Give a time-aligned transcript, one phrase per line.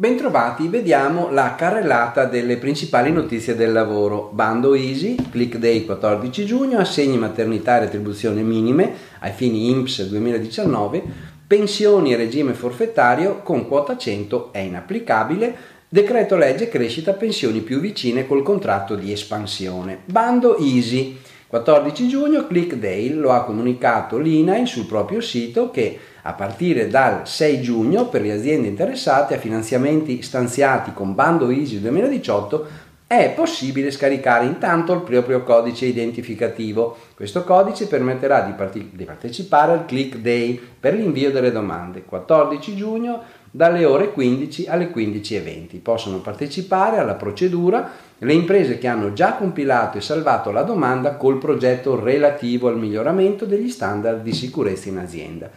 [0.00, 4.30] Bentrovati, vediamo la carrellata delle principali notizie del lavoro.
[4.32, 11.02] Bando Easy, Click Day 14 giugno, assegni maternità e retribuzione minime ai fini INPS 2019,
[11.46, 15.54] pensioni e regime forfettario con quota 100 è inapplicabile,
[15.88, 20.00] decreto legge crescita pensioni più vicine col contratto di espansione.
[20.04, 21.18] Bando Easy,
[21.50, 27.26] 14 giugno, Click Day lo ha comunicato l'INAI sul proprio sito che a partire dal
[27.26, 32.68] 6 giugno per le aziende interessate a finanziamenti stanziati con bando ISI 2018
[33.04, 36.96] è possibile scaricare intanto il proprio codice identificativo.
[37.16, 42.76] Questo codice permetterà di, part- di partecipare al Click Day per l'invio delle domande 14
[42.76, 45.80] giugno dalle ore 15 alle 15.20.
[45.80, 51.38] Possono partecipare alla procedura le imprese che hanno già compilato e salvato la domanda col
[51.38, 55.50] progetto relativo al miglioramento degli standard di sicurezza in azienda.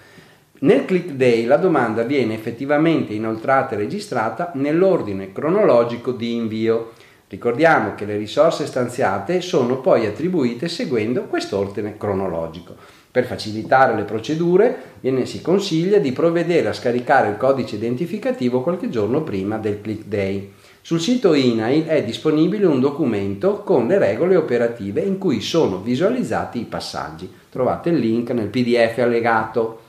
[0.59, 6.93] Nel click day la domanda viene effettivamente inoltrata e registrata nell'ordine cronologico di invio.
[7.27, 12.75] Ricordiamo che le risorse stanziate sono poi attribuite seguendo quest'ordine cronologico.
[13.13, 18.89] Per facilitare le procedure viene, si consiglia di provvedere a scaricare il codice identificativo qualche
[18.89, 20.51] giorno prima del click day.
[20.81, 26.61] Sul sito INAIL è disponibile un documento con le regole operative in cui sono visualizzati
[26.61, 27.31] i passaggi.
[27.51, 29.81] Trovate il link nel PDF allegato.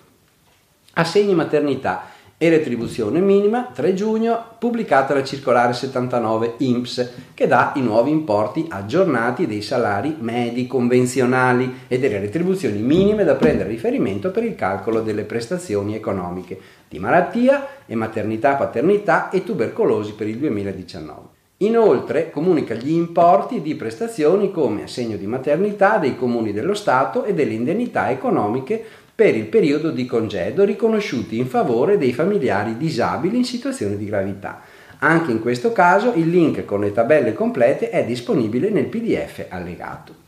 [0.93, 7.81] Assegni maternità e retribuzione minima 3 giugno pubblicata la circolare 79 INPS che dà i
[7.81, 14.45] nuovi importi aggiornati dei salari medi convenzionali e delle retribuzioni minime da prendere riferimento per
[14.45, 21.35] il calcolo delle prestazioni economiche di malattia e maternità, paternità e tubercolosi per il 2019.
[21.59, 27.33] Inoltre comunica gli importi di prestazioni come assegno di maternità dei comuni dello Stato e
[27.33, 33.45] delle indennità economiche per il periodo di congedo riconosciuti in favore dei familiari disabili in
[33.45, 34.61] situazione di gravità.
[34.99, 40.23] Anche in questo caso il link con le tabelle complete è disponibile nel PDF allegato.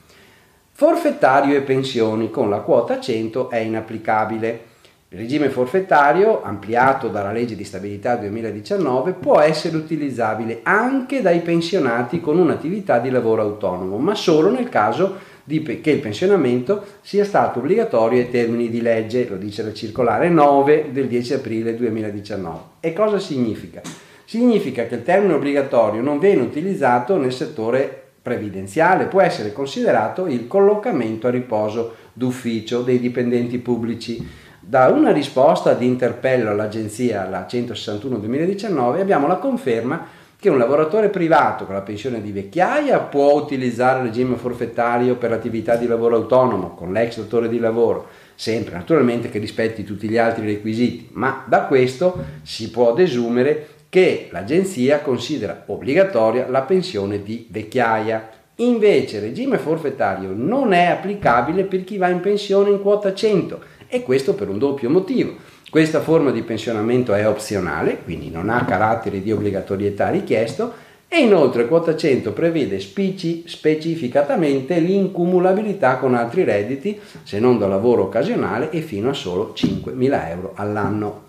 [0.71, 4.75] Forfettario e pensioni con la quota 100 è inapplicabile.
[5.09, 12.21] Il regime forfettario, ampliato dalla legge di stabilità 2019, può essere utilizzabile anche dai pensionati
[12.21, 17.61] con un'attività di lavoro autonomo, ma solo nel caso di che il pensionamento sia stato
[17.61, 22.59] obbligatorio ai termini di legge, lo dice la circolare 9 del 10 aprile 2019.
[22.81, 23.81] E cosa significa?
[24.25, 30.49] Significa che il termine obbligatorio non viene utilizzato nel settore previdenziale, può essere considerato il
[30.49, 34.29] collocamento a riposo d'ufficio dei dipendenti pubblici.
[34.59, 40.16] Da una risposta di interpello all'agenzia, la 161 2019, abbiamo la conferma
[40.47, 45.31] che un lavoratore privato con la pensione di vecchiaia può utilizzare il regime forfettario per
[45.31, 50.17] l'attività di lavoro autonomo con l'ex datore di lavoro, sempre naturalmente che rispetti tutti gli
[50.17, 57.49] altri requisiti, ma da questo si può desumere che l'agenzia considera obbligatoria la pensione di
[57.51, 58.29] vecchiaia.
[58.59, 63.61] Invece il regime forfettario non è applicabile per chi va in pensione in quota 100
[63.89, 65.35] e questo per un doppio motivo
[65.69, 71.67] questa forma di pensionamento è opzionale, quindi non ha carattere di obbligatorietà richiesto e inoltre
[71.67, 78.81] quota 100 prevede speci, specificatamente l'incumulabilità con altri redditi, se non da lavoro occasionale e
[78.81, 81.25] fino a solo 5.000 euro all'anno.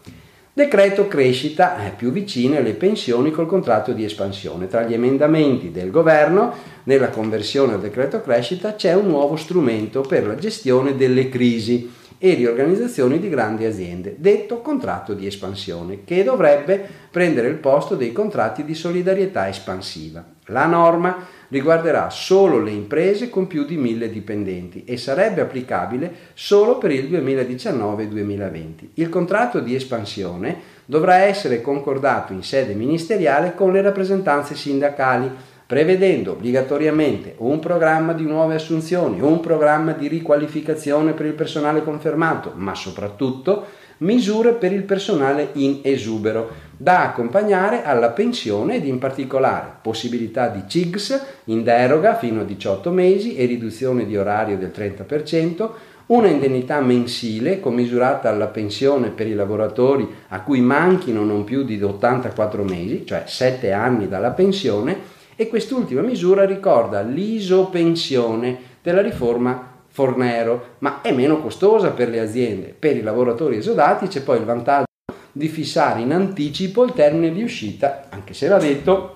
[0.53, 4.67] Decreto crescita è più vicino alle pensioni col contratto di espansione.
[4.67, 6.51] Tra gli emendamenti del governo,
[6.85, 12.33] nella conversione al decreto crescita c'è un nuovo strumento per la gestione delle crisi e
[12.33, 18.63] riorganizzazioni di grandi aziende, detto contratto di espansione, che dovrebbe prendere il posto dei contratti
[18.63, 20.23] di solidarietà espansiva.
[20.47, 26.77] La norma riguarderà solo le imprese con più di mille dipendenti e sarebbe applicabile solo
[26.77, 28.89] per il 2019-2020.
[28.95, 36.31] Il contratto di espansione dovrà essere concordato in sede ministeriale con le rappresentanze sindacali prevedendo
[36.31, 42.73] obbligatoriamente un programma di nuove assunzioni, un programma di riqualificazione per il personale confermato, ma
[42.73, 43.65] soprattutto
[43.97, 50.63] misure per il personale in esubero da accompagnare alla pensione ed in particolare possibilità di
[50.67, 55.69] CIGS in deroga fino a 18 mesi e riduzione di orario del 30%,
[56.07, 61.81] una indennità mensile commisurata alla pensione per i lavoratori a cui manchino non più di
[61.81, 70.75] 84 mesi, cioè 7 anni dalla pensione, e quest'ultima misura ricorda l'isopensione della riforma Fornero,
[70.79, 72.75] ma è meno costosa per le aziende.
[72.77, 74.85] Per i lavoratori esodati c'è poi il vantaggio
[75.31, 79.13] di fissare in anticipo il termine di uscita, anche se va detto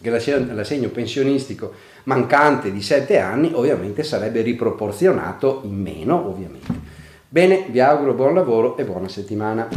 [0.00, 1.72] che l'assegno pensionistico
[2.04, 6.74] mancante di 7 anni ovviamente sarebbe riproporzionato in meno, ovviamente.
[7.28, 9.68] Bene, vi auguro buon lavoro e buona settimana.